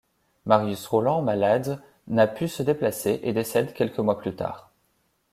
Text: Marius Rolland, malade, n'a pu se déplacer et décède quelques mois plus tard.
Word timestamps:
Marius 0.47 0.87
Rolland, 0.87 1.21
malade, 1.21 1.79
n'a 2.07 2.25
pu 2.25 2.47
se 2.47 2.63
déplacer 2.63 3.19
et 3.21 3.33
décède 3.33 3.71
quelques 3.73 3.99
mois 3.99 4.17
plus 4.17 4.35
tard. 4.35 4.71